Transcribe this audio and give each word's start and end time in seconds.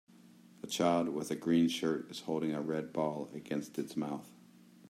A 0.63 0.65
child 0.65 1.09
with 1.09 1.29
a 1.29 1.35
green 1.35 1.67
shirt 1.69 2.09
is 2.09 2.21
holding 2.21 2.55
a 2.55 2.61
red 2.63 2.91
ball 2.91 3.29
against 3.35 3.77
its 3.77 3.95
mouth. 3.95 4.31